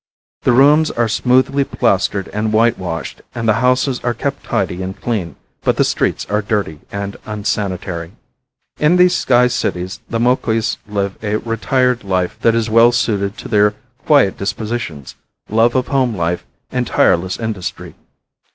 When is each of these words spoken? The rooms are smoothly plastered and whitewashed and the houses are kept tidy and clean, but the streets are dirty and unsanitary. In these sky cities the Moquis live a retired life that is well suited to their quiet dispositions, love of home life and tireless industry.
The 0.41 0.51
rooms 0.51 0.89
are 0.89 1.07
smoothly 1.07 1.63
plastered 1.63 2.27
and 2.29 2.51
whitewashed 2.51 3.21
and 3.35 3.47
the 3.47 3.53
houses 3.61 3.99
are 4.03 4.15
kept 4.15 4.43
tidy 4.45 4.81
and 4.81 4.99
clean, 4.99 5.35
but 5.63 5.77
the 5.77 5.83
streets 5.83 6.25
are 6.25 6.41
dirty 6.41 6.79
and 6.91 7.17
unsanitary. 7.27 8.13
In 8.79 8.95
these 8.95 9.15
sky 9.15 9.45
cities 9.47 9.99
the 10.09 10.17
Moquis 10.19 10.77
live 10.87 11.23
a 11.23 11.35
retired 11.35 12.03
life 12.03 12.39
that 12.41 12.55
is 12.55 12.67
well 12.67 12.91
suited 12.91 13.37
to 13.37 13.47
their 13.47 13.75
quiet 14.07 14.39
dispositions, 14.39 15.13
love 15.49 15.75
of 15.75 15.89
home 15.89 16.17
life 16.17 16.47
and 16.71 16.87
tireless 16.87 17.37
industry. 17.39 17.93